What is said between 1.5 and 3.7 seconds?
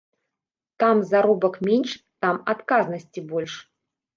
менш, там адказнасці больш.